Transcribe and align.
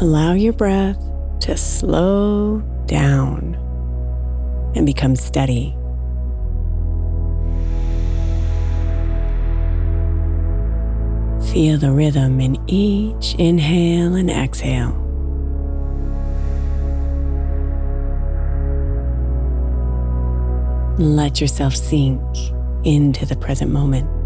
Allow 0.00 0.32
your 0.32 0.54
breath 0.54 0.98
to 1.40 1.58
slow 1.58 2.60
down 2.86 3.54
and 4.74 4.86
become 4.86 5.14
steady. 5.14 5.76
Feel 11.52 11.76
the 11.76 11.92
rhythm 11.92 12.40
in 12.40 12.56
each 12.66 13.34
inhale 13.34 14.14
and 14.14 14.30
exhale. 14.30 14.96
Let 20.96 21.42
yourself 21.42 21.76
sink 21.76 22.22
into 22.84 23.26
the 23.26 23.36
present 23.36 23.70
moment. 23.70 24.19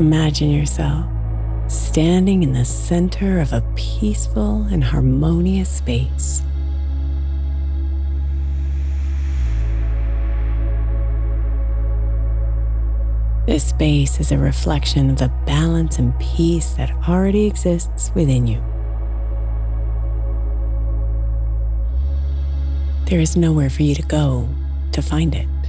Imagine 0.00 0.50
yourself 0.50 1.04
standing 1.68 2.42
in 2.42 2.54
the 2.54 2.64
center 2.64 3.38
of 3.38 3.52
a 3.52 3.60
peaceful 3.76 4.62
and 4.70 4.82
harmonious 4.82 5.68
space. 5.68 6.40
This 13.46 13.68
space 13.68 14.18
is 14.18 14.32
a 14.32 14.38
reflection 14.38 15.10
of 15.10 15.18
the 15.18 15.30
balance 15.44 15.98
and 15.98 16.18
peace 16.18 16.70
that 16.78 16.90
already 17.06 17.46
exists 17.46 18.10
within 18.14 18.46
you. 18.46 18.64
There 23.04 23.20
is 23.20 23.36
nowhere 23.36 23.68
for 23.68 23.82
you 23.82 23.94
to 23.94 24.02
go 24.04 24.48
to 24.92 25.02
find 25.02 25.34
it. 25.34 25.59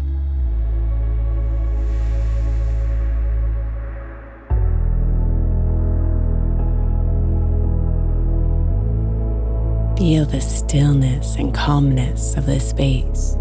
Feel 10.02 10.26
the 10.26 10.42
stillness 10.42 11.36
and 11.36 11.54
calmness 11.54 12.36
of 12.36 12.48
this 12.48 12.72
space. 12.72 13.34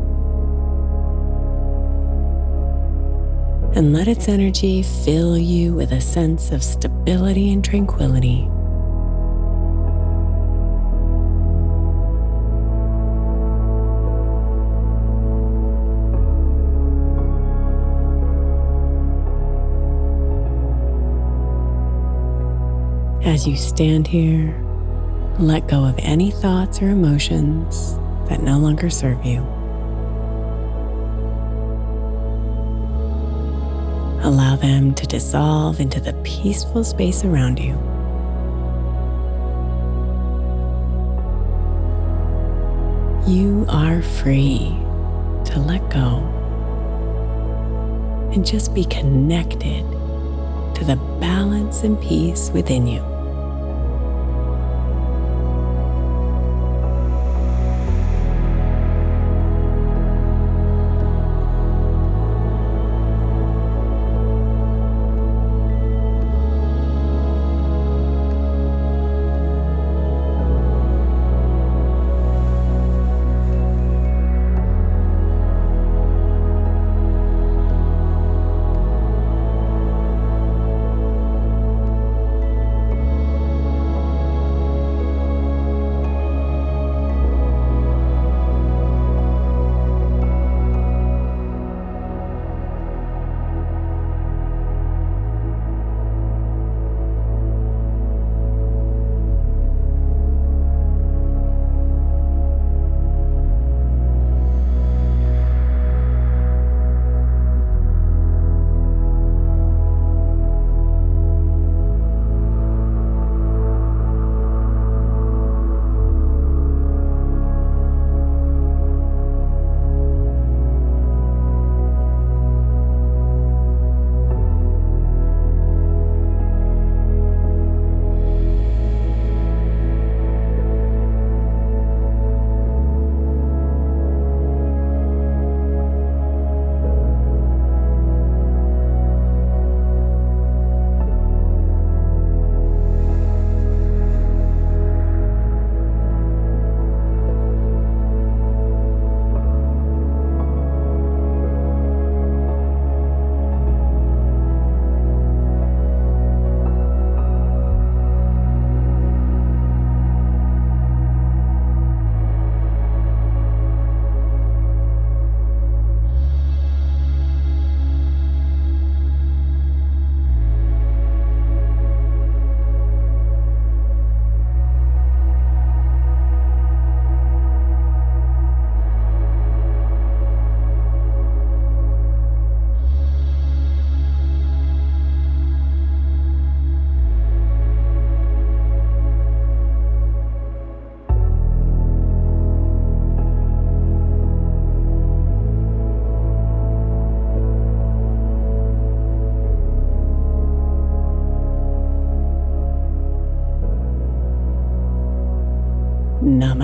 And 3.74 3.94
let 3.94 4.08
its 4.08 4.28
energy 4.28 4.82
fill 4.82 5.38
you 5.38 5.72
with 5.72 5.90
a 5.90 6.02
sense 6.02 6.52
of 6.52 6.62
stability 6.62 7.50
and 7.50 7.64
tranquility. 7.64 8.46
As 23.24 23.46
you 23.46 23.56
stand 23.56 24.06
here, 24.06 24.69
let 25.40 25.66
go 25.66 25.84
of 25.84 25.94
any 25.98 26.30
thoughts 26.30 26.82
or 26.82 26.90
emotions 26.90 27.96
that 28.28 28.42
no 28.42 28.58
longer 28.58 28.90
serve 28.90 29.24
you. 29.24 29.40
Allow 34.22 34.56
them 34.56 34.94
to 34.94 35.06
dissolve 35.06 35.80
into 35.80 35.98
the 35.98 36.12
peaceful 36.24 36.84
space 36.84 37.24
around 37.24 37.58
you. 37.58 37.72
You 43.26 43.64
are 43.70 44.02
free 44.02 44.76
to 45.46 45.58
let 45.58 45.88
go 45.88 46.18
and 48.34 48.44
just 48.44 48.74
be 48.74 48.84
connected 48.84 49.90
to 50.74 50.84
the 50.84 50.96
balance 51.18 51.82
and 51.82 51.98
peace 52.02 52.50
within 52.50 52.86
you. 52.86 53.19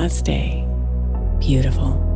Namaste, 0.07 0.63
beautiful. 1.41 2.16